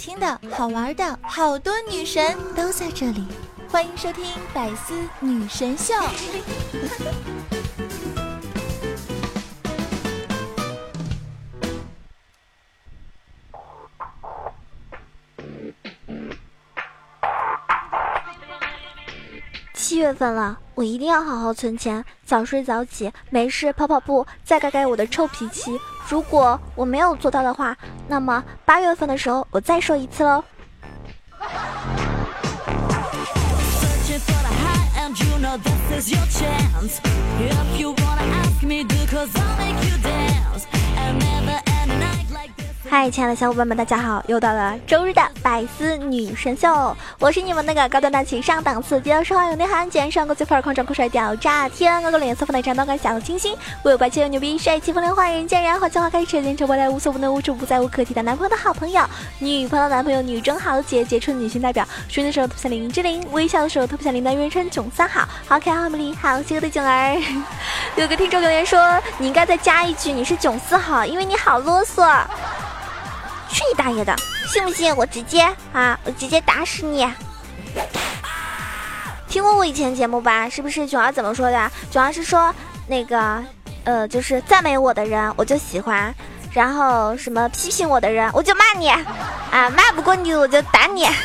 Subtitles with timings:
[0.00, 3.22] 听的好玩的，好多女神都在这里，
[3.68, 5.92] 欢迎收听百思女神秀。
[19.74, 25.78] 七月份了，我一定要好好存钱，早睡早起，没事跑跑步，再改改我的臭脾气。
[26.10, 27.76] 如果我没有做到的话，
[28.08, 30.42] 那么八月份的时候我再说一次喽。
[42.92, 44.20] 嗨，亲爱的小伙伴们，大家好！
[44.26, 67.16] 又到了周日的百思女神秀，我是你们那个高端大气上档次、低调奢华有内涵、简上国际范儿、狂拽酷帅屌炸天、高个脸色富奶长、高感小清新、我有霸气又牛逼、帅气风流坏人见人好讲话开车见车未来无所不能无处不在无可替代男朋友的好朋友，女朋友男朋友女中豪杰杰出女性代表，睡的时候特别像林志玲，微笑的时候特别像林黛玉，称囧三好，好可爱好美丽好邪恶的囧儿。
[67.94, 72.04] 有个听众留言说，你应该再加一句你是囧四好，因为你好啰嗦。
[73.52, 74.16] 去你大爷的！
[74.48, 77.06] 信不信我直接啊，我直接打死你！
[79.28, 80.48] 听过我以前节目吧？
[80.48, 81.70] 是不是囧儿怎么说的？
[81.90, 82.54] 囧儿是说
[82.86, 83.42] 那个，
[83.84, 86.14] 呃，就是赞美我的人我就喜欢，
[86.52, 91.06] 然后什么批评我的人我就骂你，啊，骂不过你我就打你。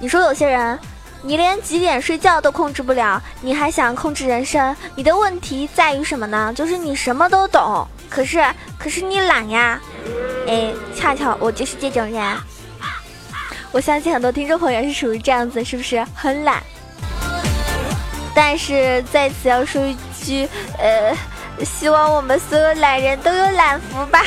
[0.00, 0.78] 你说有些人。
[1.26, 4.76] 你连几点睡觉都控制不了，你还想控制人生？
[4.94, 6.52] 你的问题在于什么呢？
[6.54, 8.44] 就是你什么都懂，可是
[8.78, 9.80] 可是你懒呀！
[10.46, 12.36] 哎，恰巧我就是这种人。
[13.72, 16.62] 我相信很多听众朋友是属于这样子，是不是很懒？
[18.34, 20.46] 但是在此要说一句，
[20.78, 21.16] 呃，
[21.64, 24.22] 希望我们所有懒人都有懒福吧。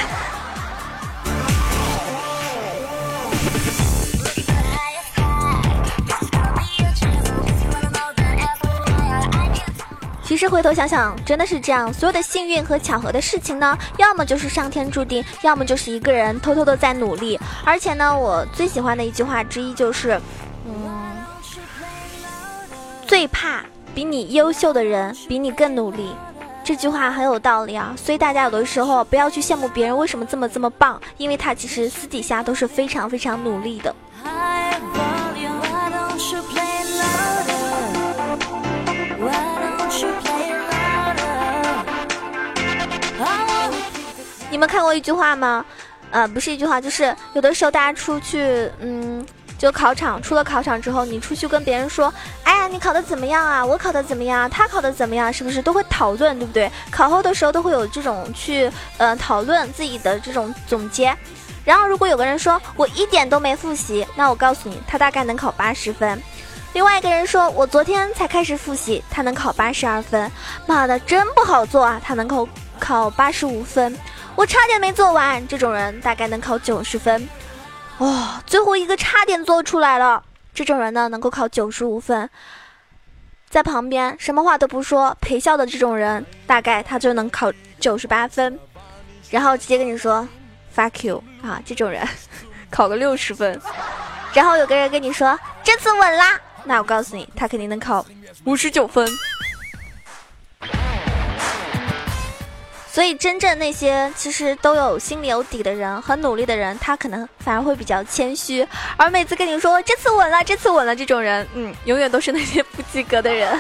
[10.38, 11.92] 其实回头想想，真的是这样。
[11.92, 17.40] 所有的幸运和巧合的事情呢，要么就是上天注定，要么就是一个人偷偷的在努力。
[17.66, 20.22] 而且呢，我最喜欢的一句话之一就是，
[20.68, 21.18] 嗯，
[23.08, 23.66] 最怕
[23.96, 26.14] 比你优秀的人比你更努力。
[26.64, 27.96] 这句话很有道理啊。
[27.97, 33.96] 所以大家有的时候不要去羡慕别人为什么这么这么棒，因为他其实私底下都是非常非常努力的。
[44.57, 45.63] 你们看过一句话吗？
[46.09, 49.23] 呃，不是一句话，就是有的时候大家出去，嗯，
[49.56, 53.63] 就考场，出了考场之后，你出去跟别人说，哎呀，你考的怎么样啊？
[53.63, 54.50] 我考的怎么样？
[54.50, 55.31] 他考的怎么样？
[55.31, 56.72] 是不是都会讨论，对不对？
[56.90, 58.67] 考后的时候都会有这种去，
[58.97, 61.16] 呃，讨论自己的这种总结。
[61.63, 66.19] 然后如果有个人说我一点都没复习，那我告诉你，他大概能考八十分。
[66.73, 70.31] 另外一个人说我昨天才开始复习，他能考八十二分。
[70.66, 72.01] 妈的，真不好做啊！
[72.03, 72.47] 他能考
[72.79, 73.96] 考八十五分。
[74.38, 77.28] 我差点没做完，这种人大概能考九十分，
[77.98, 82.30] 哇，最后一个差点做出来了，这种人呢能够考九十五分，
[83.50, 88.59] 在旁边什么话都不说陪笑的这种人，大概他就能考九十八分，
[89.31, 90.28] 然后直接跟你说
[90.74, 92.08] fuck you 啊，这种人
[92.70, 93.59] 考个六十分，
[94.36, 98.06] 然后有个人跟你说这次稳啦，那我告诉你，他肯定能考
[98.44, 99.09] 五十九分。
[102.97, 108.68] 所以，真正那些其实都有心里有底的人，很努力的人，他可能反而会比较谦虚。
[108.97, 113.56] 而每次跟你说这次稳了，这次稳了，这种人，嗯，永远都是那些不及格的人。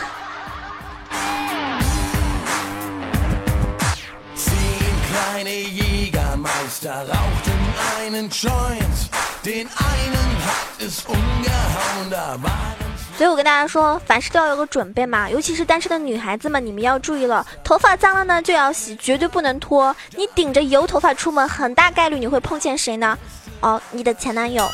[13.17, 19.95] 所以我跟大家说，凡事都要有个准备嘛，尤其是单身的女孩子们，你们要注意了，头发脏了呢就要洗，绝对不能拖。
[20.15, 23.17] 你顶着油头发出门，很大概率你会碰见谁呢？
[23.61, 24.69] 哦，你的前男友，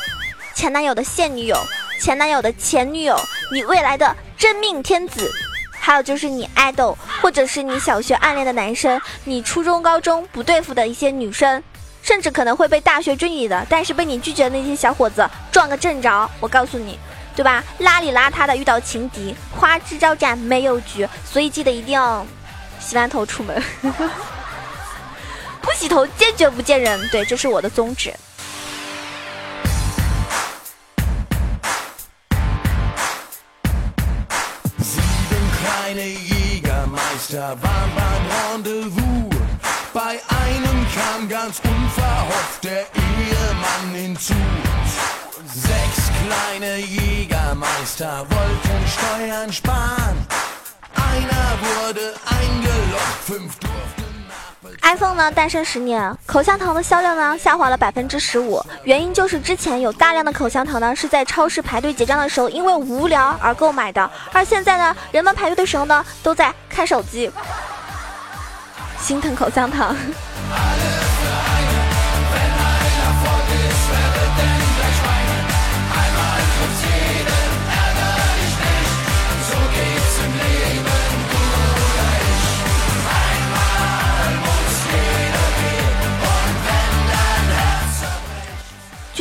[0.54, 1.56] 前男友的现女友，
[1.98, 3.18] 前男友的前女友，
[3.50, 5.32] 你未来的真命天子，
[5.70, 11.62] 还有就是你爱豆，或者是你小学暗恋的男生，你初中、高中不对付的一些女生，
[12.02, 16.98] 甚至可能会被大学追你的，但是被你拒绝的那些小伙子，撞个正着，我告诉你。
[17.36, 17.64] 对吧？
[17.80, 22.24] 邋里邋遢的遇到情敌，花枝招展没有局，所以记得一定要
[22.80, 23.62] 洗完头出门，
[25.60, 27.08] 不洗头坚决不见人。
[27.08, 28.14] 对，这是我的宗旨。
[54.82, 67.30] iPhone 呢诞生十年，口香糖的销量呢下滑了百分之十五，原因就是之前有大量的口香糖呢是在超市排队结账的时候因为无聊而购买的，而现在呢人们排队的时候呢都在看手机，
[69.00, 69.96] 心疼口香糖。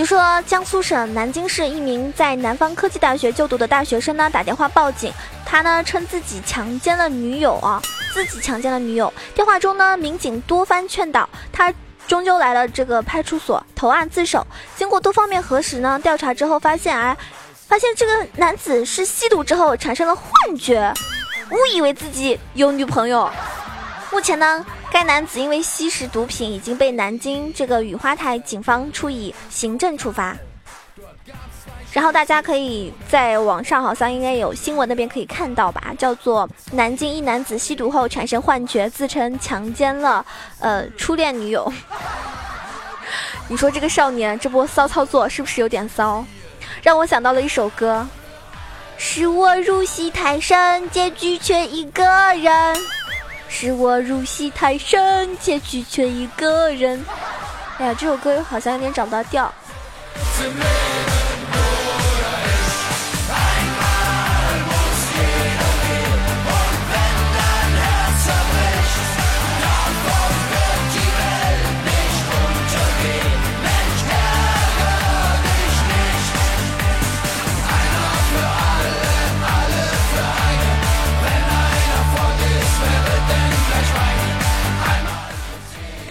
[0.04, 5.14] 据说江苏省南京市一名在南方科技大学就读的大学生呢打电话报警，
[5.46, 7.82] 他呢称自己强奸了女友啊，
[8.14, 9.14] 自己强奸了女友。
[9.34, 11.74] 电话中呢，民警多番劝导他，
[12.06, 14.46] 终究来了这个派出所投案自首。
[14.76, 17.16] 经过多方面核实呢，调查之后发现，哎，
[17.70, 20.28] 发现这个男子是吸毒之后产生了幻
[20.60, 20.94] 觉，
[21.50, 23.32] 误以为自己有女朋友。
[24.12, 24.66] 目前呢。
[24.94, 30.38] 该男子因为吸食毒品，已经被南京这个雨花台警方处以行政处罚。
[31.92, 40.24] 然后大家可以在网上好像应该有新闻那边可以看到吧，叫做南京一男子吸毒后产生幻觉，自称强奸了
[40.60, 41.74] 呃初恋女友。
[43.50, 46.24] 你说这个少年这波骚操作是不是有点骚？
[46.84, 48.08] 让我想到了一首歌，
[48.96, 52.04] 是我入戏太深，结局却一个
[52.36, 52.78] 人。
[53.56, 57.06] 是我入戏太深，结局却一个人。
[57.78, 59.54] 哎呀，这首歌好像有点找不到调。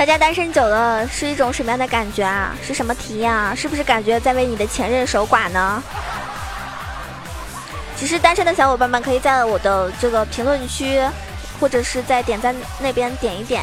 [0.02, 2.52] 大家单身久了是一种什么样的感觉啊？
[2.60, 3.54] 是什么体验啊？
[3.54, 5.81] 是不是感觉在为你的前任守寡呢？
[7.94, 11.00] 其实单身的小伙伴们可以在我的这个评论区，
[11.60, 13.62] 或者是在点赞那边点一点。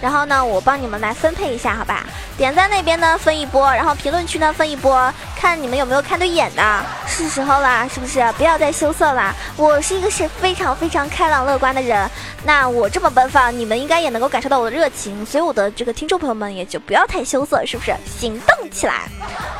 [0.00, 2.04] 然后呢，我帮你们来分配一下，好吧？
[2.36, 6.84] 点赞那边呢分一波，然后评论区呢分一波，看你们有没有看对眼的。
[7.20, 8.20] 是时候啦，是不是？
[8.38, 9.34] 不要再羞涩啦！
[9.54, 12.10] 我是一个是非常非常开朗乐观的人，
[12.44, 17.94] 那我这么奔放，你们应该也能够感受到我的热情，所以我的这个听众朋友们也就不要太羞涩，是不是？
[18.18, 19.06] 行动起来！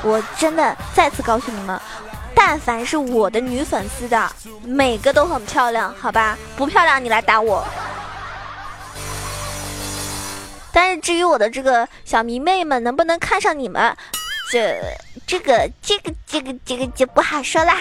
[0.03, 1.79] 我真的再次告诉你们，
[2.35, 4.33] 但凡是我的女粉丝的，
[4.65, 6.39] 每个都很漂亮，好吧？
[6.57, 7.63] 不漂亮你来打我。
[10.73, 13.95] 但是至于我的这个小迷妹们能不能看上你们，
[14.51, 14.81] 这、
[15.31, 17.77] 这个、这个、这个、这个就不好说啦。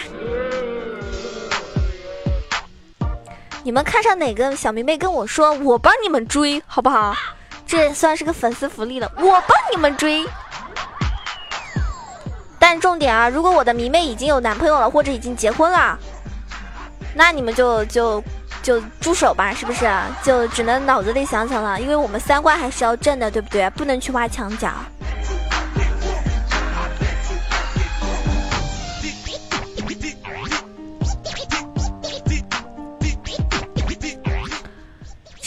[3.63, 7.16] 你们看上哪个小迷妹跟我说，我帮你们追，好不好？
[7.66, 10.24] 这算是个粉丝福利了，我帮你们追。
[12.60, 15.98] 但重点啊，如果我的迷妹已经有男朋友了，或者已经结婚了，
[17.16, 18.24] 那你们就就。
[18.62, 19.90] 就住手吧，是不是？
[20.22, 23.68] 就只能脑子里想想了，因为我们三观还是要正的，对不对？
[23.69, 24.69] 不能去挖墙角。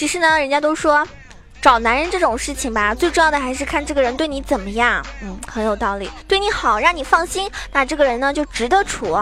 [0.02, 1.06] 其实呢，人家都说，
[1.60, 5.00] 找男人这种事情吧，最重要的还是看这个人对你怎么样。
[5.22, 6.10] 嗯，很有道理。
[6.26, 9.16] 对你好，让你放心，那这个人呢就值得处。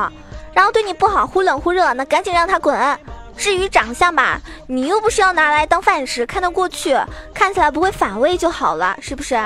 [0.54, 2.98] 然后对你不好，忽冷忽热，那赶紧让他滚。
[3.36, 6.96] 至于长相吧，你又不是要拿来当饭吃，看得过去，
[7.34, 9.38] 看起来不会反胃就好了，是不是？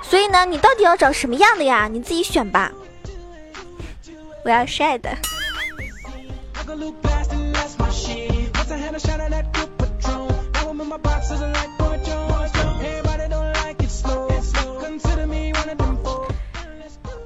[0.00, 1.88] 所以呢，你到底要找什么样的呀？
[1.92, 2.72] 你自己选吧。
[4.46, 5.10] 我要帅的。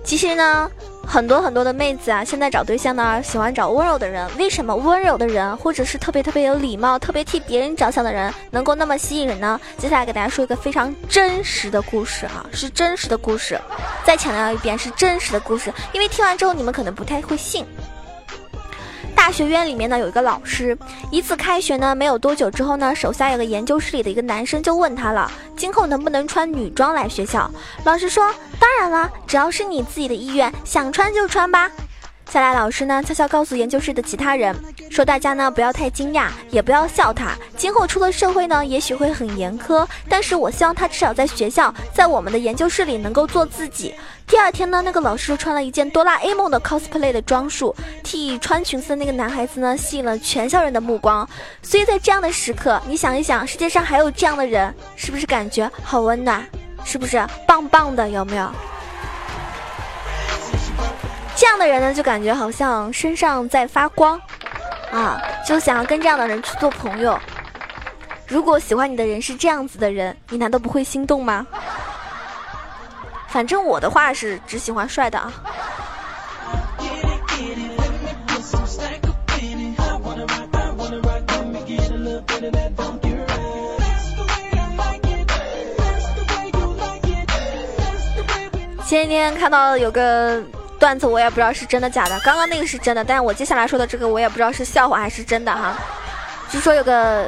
[0.05, 0.71] 其实呢。
[1.09, 4.29] 很多很多的妹子啊，现在找对象呢，喜欢找温柔的人。
[4.37, 9.59] 为什么温柔的人，或者是特别特别有礼貌、特别替别人着想的人，能够那么吸引人呢？
[9.79, 13.59] 接下来给大家说一个非常真实的故事哈，是真实的故事。
[14.05, 17.65] 再强调一遍，是真实的故事，因为听完之后你们可能不太会信。
[19.27, 20.79] 大学院里面呢有一个老师，
[21.11, 27.51] 一次开学呢没有多久之后呢，手下有个研究室里的一个男生就问他了，今后能不能穿女装来学校？
[27.83, 31.69] 老师说当然了，只要是你自己的意愿，想穿就穿吧。
[32.31, 34.55] 下来，老师呢悄悄告诉研究室的其他人，
[34.91, 37.31] 说大家呢不要太惊讶，也不要笑他。
[37.57, 43.95] 今后出了社会呢，也许会很严苛，但是我希望他至少在学校，在我们的研究室里能够做自己。
[44.27, 51.27] 第二天呢，那个老师穿了一件哆啦 A 梦的 cosplay 的装束，替穿裙子的那个男孩子呢吸引了全校人的目光。
[51.63, 56.45] 所以在这样的时刻，你想一想，世界上还有这样的人，是不是感觉好温暖？
[56.85, 58.11] 是不是棒棒的？
[58.11, 58.51] 有没有？
[61.37, 64.19] 这样的人呢，就感觉好像身上在发光，
[64.91, 67.19] 啊，就想要跟这样的人去做朋友。
[68.27, 71.47] 如果喜欢你的人是这样子的人，你难道不会心动吗？
[73.29, 75.31] 反正我的话是只喜欢帅的啊。
[88.87, 90.43] 前几天看到有个。
[90.79, 95.77] 段子我也不知道是真的假的，刚刚那个是真的，但是我接下来说的这个我也不知道是笑话还是真的哈。
[96.51, 97.27] 据说有个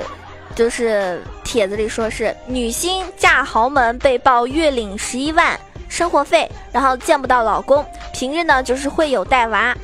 [0.54, 9.74] 就是帖子里说是女星嫁豪门被曝月领十一万生活费，然后见不到老公，平日呢就是会有带娃，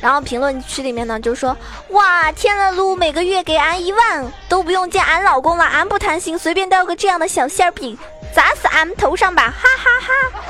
[0.00, 1.56] 然后评论区里面呢就说
[1.90, 7.96] 哇天了噜，每个月给俺一万都不用见俺老公了，俺不贪心，随便带个这样的小馅饼
[8.34, 10.40] 砸死俺们头上吧，哈哈哈。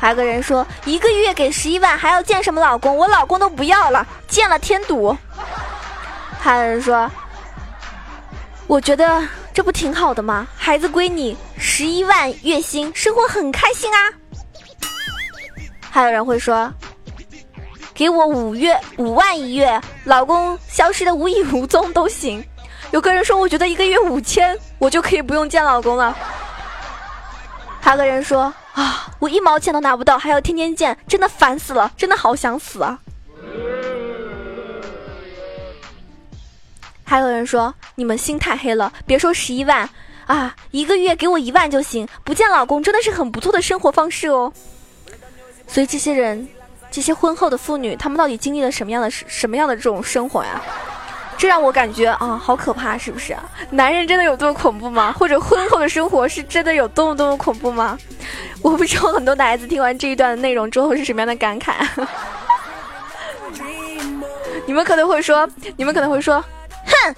[0.00, 2.96] 还有个人说，一个月给十一万，还要见什么老公？
[2.96, 5.14] 我老公都不要了，见了添堵。
[6.40, 7.08] 还有人说，
[8.66, 10.48] 我觉得这不挺好的吗？
[10.56, 13.98] 孩子归你，十一万月薪，生活很开心啊。
[15.90, 16.72] 还有人会说，
[17.92, 22.42] 给我五月五万一月，老公消失的无影无踪都行。
[22.90, 26.16] 有个人说，我觉得一个月五千，我就可以不用见老公了。
[27.82, 28.50] 还有个人说。
[28.74, 29.14] 啊！
[29.18, 32.98] 我一毛钱都拿不到，还要天天见，真的烦死了，真的好想死啊！
[37.04, 39.90] 还有人说你们心太黑了，别说十一万
[40.26, 44.52] 啊，一个月给我一万就行，不见老公真的是很不错的生活方式哦。
[45.66, 46.48] 所以这些人，
[46.90, 50.62] 这些婚后的妇女，她们到底经历了什么样的什么样的这种生活呀？
[51.40, 53.34] 这让我感觉啊，好可怕，是不是？
[53.70, 55.10] 男人真的有多么恐怖吗？
[55.10, 57.98] 或者婚后的生活是真的有多么多么恐怖吗？
[58.60, 61.72] 我不知道很多男孩子听完这一段的内容之后是什么样的感慨。
[64.66, 66.44] 你们可能会说，你们可能会说，
[66.84, 67.14] 哼，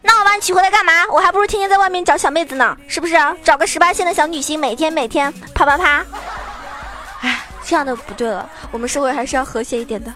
[0.00, 0.92] 那我把你娶回来干嘛？
[1.12, 3.14] 我还不如天天在外面找小妹子呢，是不是？
[3.44, 6.02] 找个十八线的小女星，每天每天啪啪啪。
[7.20, 10.10] 哎，这样的不对了，我们社会还是要和谐一点的。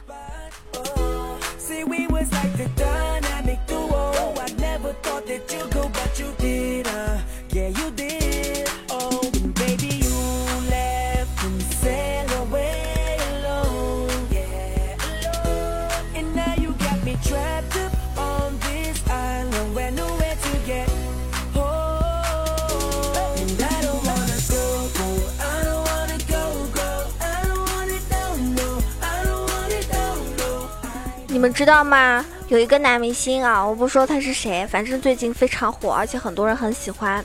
[31.55, 32.25] 知道吗？
[32.49, 37.25] 有一个男明星啊，我不说他是谁，反正最近非常火，而且很多人很喜欢。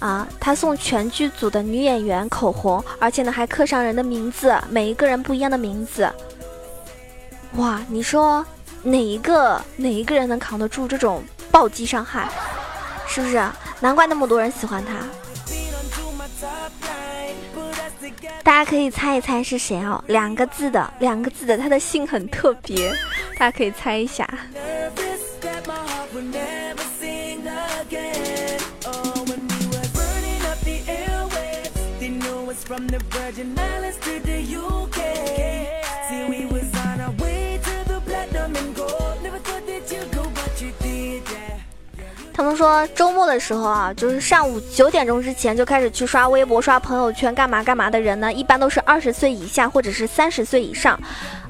[0.00, 6.12] 啊，他送全剧组的女演员口红，而且呢还刻上人的名字，每一个人不一样的名字。
[7.52, 8.44] 哇，你说
[8.82, 12.28] 哪一个哪一个人能扛得住这种暴击伤害？
[13.06, 13.42] 是不是？
[13.80, 14.94] 难怪那么多人喜欢他。
[18.42, 22.92] 大家可以猜一猜是谁哦，两个字的，两个字的，他的姓很特别，
[23.36, 24.28] 大家可以猜一下。
[42.36, 50.98] 他们说周末的时候啊，就是上午九点钟之前就开始去刷微博、刷朋友圈、干嘛干嘛的人呢，一般都是二十岁以下或者是三十岁以上。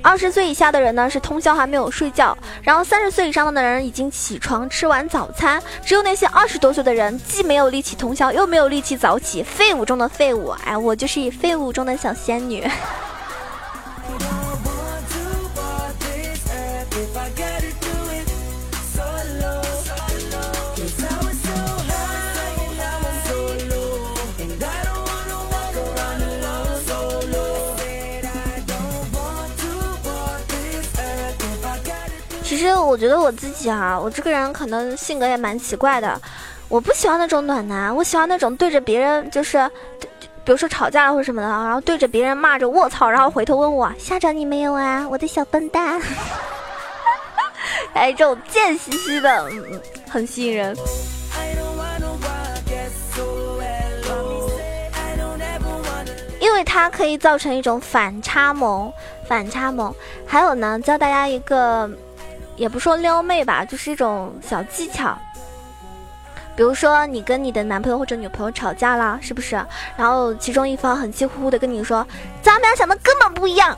[0.02, 5.58] 二十岁以下的人呢是通宵还没有睡觉，然后三十岁以上的人已经起床吃完早餐。
[5.82, 10.50] 只有那些二十多岁的人，既没有力气通宵，又没有力气早起，废物中的废物。
[10.66, 12.62] 哎，我就是废物中的小仙女。
[32.44, 36.20] 其实我觉得我自己啊，我这个人可能性格也蛮奇怪的。
[36.68, 39.68] 我不喜欢那种暖男，我喜欢那种对着别人就是
[40.44, 46.00] 比如说吵架了或者什么的，然后对着别人骂着卧槽，然后回头问我吓着你没有啊，我的小笨蛋。
[47.94, 50.76] 哎，这种贱兮兮的，嗯，很吸引人。
[56.40, 58.92] 因为它可以造成一种反差萌，
[59.26, 59.92] 反差萌。
[60.26, 61.90] 还有呢，教大家一个，
[62.56, 65.16] 也不说撩妹吧，就是一种小技巧。
[66.56, 69.56] 比如说，你跟你的男朋友或者女朋友吵架了，是不是？
[69.96, 72.06] 然后其中一方很气呼呼的跟你说
[72.42, 73.76] ：“咱们俩想的根本不一样。”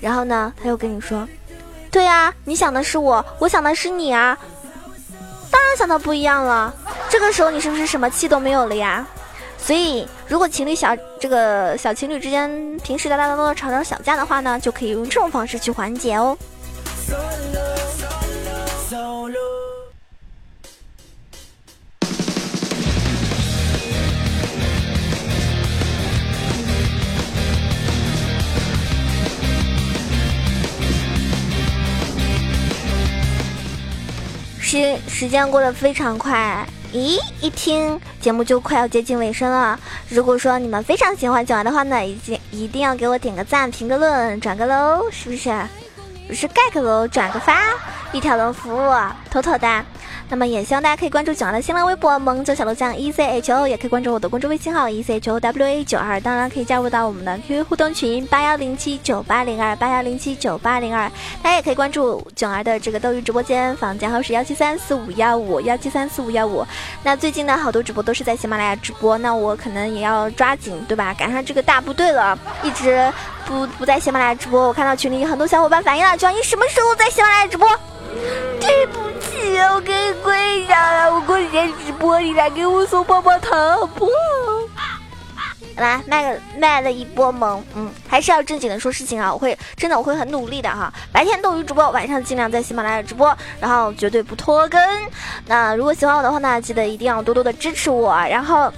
[0.00, 1.28] 然后呢，他又跟你说
[1.88, 4.36] ：“对啊，你想的是我，我想的是你啊，
[5.52, 6.74] 当然想的不一样了。”
[7.08, 9.06] 这个时候你是不是什么气都没有了呀？
[9.56, 16.36] 所以，如果情侣小这个小情侣之间平时打打闹闹吵吵小架的话呢，就可以用这种方式去缓解哦。
[34.66, 39.78] 时时间过得非常快，咦，一听节目就快要接近尾声了。
[40.08, 45.56] 如果说你们非常喜欢九儿的话呢，一定一定要给我点个赞、评个论、转个楼，是不是？
[46.26, 47.60] 不是盖个楼、转个发，
[48.10, 48.92] 一条龙服务，
[49.30, 49.84] 妥妥的。
[50.28, 56.20] 那么也希望大家可以关注九儿的新浪微博“萌九小楼酱 E C H O”，也可以关注我的公众微信号 “E C H O W A 九二”。
[56.22, 61.10] 当然可以加入到我们的 QQ 互动群八幺零七九八零二八幺零七九八零二。
[61.42, 66.66] 大家也可以关注九儿的这个斗鱼直播间，房间号是幺七三四五幺五幺七三四五幺五。
[67.02, 71.14] 那最近呢，好多主播都是在喜马拉雅直播，那我可能也要抓紧，对吧？
[71.14, 73.12] 赶上这个大部队了，一直
[73.46, 74.66] 不不在喜马拉雅直播。
[74.66, 77.68] 我看到群里很多小伙伴反映了，九儿你什么时候在喜马拉雅直播？
[78.60, 79.05] 对不
[79.56, 81.14] 起，我给你跪下了。
[81.14, 84.06] 我过几天直播，你来给我送棒棒糖，好不？
[85.76, 89.32] 来卖个卖了一波萌，嗯，还是要正经的说事情啊。
[89.32, 90.92] 我会真的，我会很努力的哈。
[91.10, 94.80] 白天斗鱼直播，晚上尽量在喜马拉雅直播，然后绝对不拖更。
[95.46, 98.70] 那如果喜欢我的话呢，记得一定要多多的支持我，然后。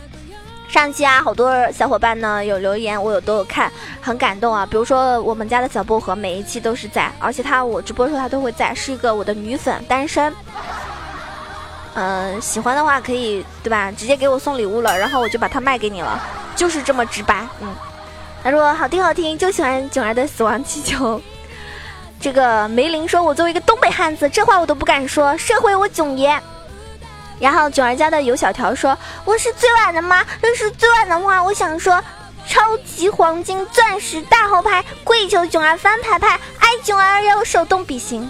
[0.68, 4.66] 上期啊，好多小伙伴呢有留言，我有都有看，很感动啊。
[4.66, 10.30] 比如说我们家的小薄荷，每一期都是在，而且他我直播的时候他都会在，是一个我的女粉，单身。
[12.00, 13.90] 嗯，喜欢的话可以对吧？
[13.90, 16.20] 直接给我送礼物了，然后我就把它卖给你了，
[16.54, 17.44] 就是这么直白。
[17.60, 17.74] 嗯，
[18.44, 21.20] 他说好听好听，就喜欢囧儿的死亡气球。
[22.20, 26.40] 这个梅林说，我作为一个东北汉子，这话我都不敢说，社会我囧爷。
[27.40, 30.24] 然后囧儿家的尤小条说：“我是最晚的吗？
[30.42, 32.02] 要是最晚的话，我想说，
[32.48, 38.28] 超级黄金钻石大号牌，跪求囧儿翻牌牌，爱囧儿要手动比心。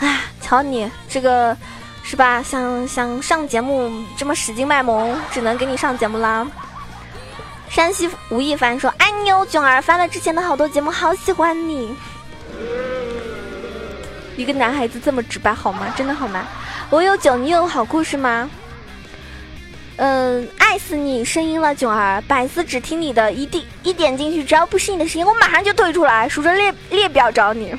[0.00, 1.56] 哎，瞧你这个，
[2.08, 2.40] 是吧？
[2.40, 6.46] 想想上节目这么使劲卖萌，只能给你上节目啦。”
[7.68, 11.96] 山西吴亦凡说：“爱你哦，囧儿翻了之前的好多节目，好喜欢你。
[14.36, 15.92] 一个男孩子这么直白好吗？
[15.96, 16.46] 真的好吗？”
[16.90, 18.48] 我有酒，你有好故事吗？
[19.96, 27.74] 嗯，爱死你声音了，囧儿，百思只听你的，一定一点进去，只要不是你的声音，我马上就退出来，数着列列表找你。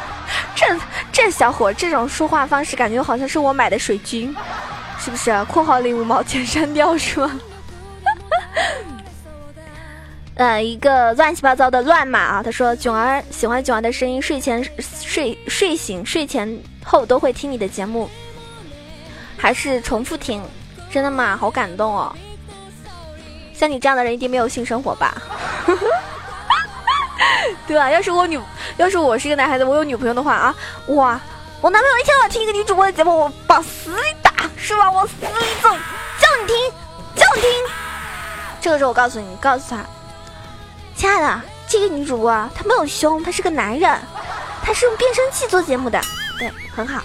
[0.54, 0.66] 这
[1.12, 4.34] 这小伙这种说话方式，感觉好像是我买的水军，
[4.98, 5.44] 是不是？
[5.44, 7.40] 括号里五毛钱删掉是吗？
[10.36, 12.42] 呃，一个乱七八糟的乱码啊！
[12.42, 18.08] 他说囧儿喜欢囧儿的声音，睡前睡睡醒睡前后都会听你的节目。
[19.36, 20.42] 还是重复听，
[20.90, 21.36] 真的吗？
[21.36, 22.14] 好感动哦！
[23.52, 25.20] 像你这样的人一定没有性生活吧？
[27.66, 27.90] 对吧？
[27.90, 28.40] 要是我女，
[28.76, 30.54] 要是我是一个男孩子，我有女朋友的话啊，
[30.88, 31.20] 哇！
[31.60, 34.90] 我男朋友一天到晚听一个女主播的节目，我往死里打，是吧？
[34.90, 36.56] 往死里揍，叫你听，
[37.14, 37.50] 叫你听。
[38.60, 39.84] 这个时候我告诉你，告诉他，
[40.96, 44.00] 亲爱的，这个女主播她没有胸，她是个男人，
[44.62, 46.00] 她是用变声器做节目的，
[46.38, 47.02] 对，很好。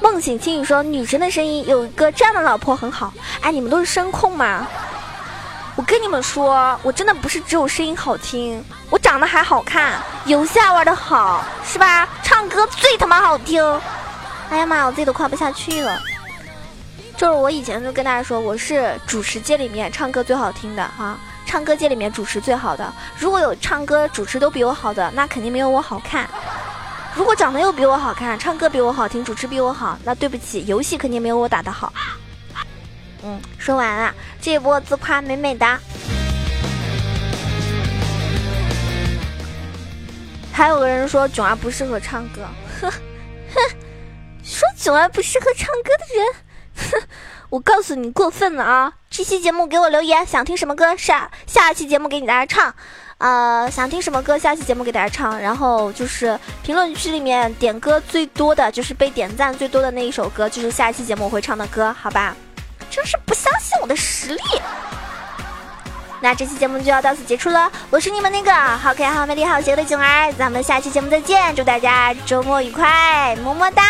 [0.00, 4.66] 梦醒轻语说：“女神的声音有一个这样的老婆很好。”哎，你们都是声控吗？
[5.78, 8.60] 我跟你们说，我真的不是只有声音好听，
[8.90, 12.08] 我长得还好看，游戏玩的好，是吧？
[12.20, 13.62] 唱歌最他妈好听。
[14.50, 16.02] 哎呀妈，我自己都夸不下去了。
[17.16, 22.92] 就是我以前就跟大家说，我是主持界里面唱歌最好听的啊，唱歌界里面主持最好的。
[23.16, 26.28] 如果有唱歌主持都比我好的，那肯定没有我好看。
[27.14, 31.92] 如果长得又比我好看，唱歌比我好听，主持比我好，那对不起，游戏肯定没有我打的好。
[33.24, 35.66] 嗯，说完了，这波自夸美美的。
[40.52, 42.42] 还有个人说囧儿不适合唱歌，
[42.80, 43.60] 哼哼，
[44.42, 46.26] 说囧儿不适合唱歌的人，
[46.90, 47.08] 哼，
[47.48, 48.92] 我告诉你过分了啊！
[49.08, 52.74] 这期节目给我留言，想听什么歌，下下期节目给你大家唱。
[53.18, 55.38] 呃，想听什么歌，下期节目给大家唱。
[55.40, 62.36] 然后就是评论区里面点歌最多的就是被点赞最多的那一首歌，就是下一期节目我会唱的歌，好吧？
[62.90, 64.42] 真是不相信我的实力。
[66.20, 73.82] 那这期节目就要到此结束了，我是你们那个好可爱、好美丽、好邪恶的囧儿，咱们下期节目再见，祝大家周末愉快，么么哒。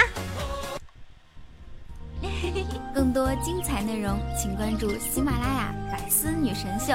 [2.95, 6.93] 更多精彩内容，请关注喜马拉雅《百思女神秀》。